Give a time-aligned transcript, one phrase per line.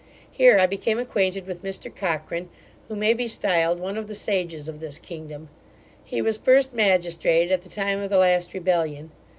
[0.31, 2.49] Here I became acquainted with Mr Cochran,
[2.87, 5.47] who may be stiled one of the sages of this kingdom.
[6.03, 9.11] He was first magistrate at the time of the last rebellion.